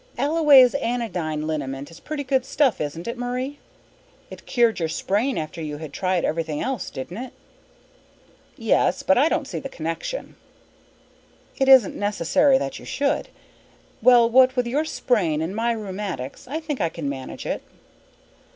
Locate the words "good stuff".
2.23-2.81